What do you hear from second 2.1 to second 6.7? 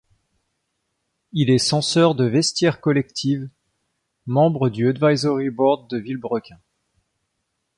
de Vestiaire Collective...membre du advisory board de Vilebrequin.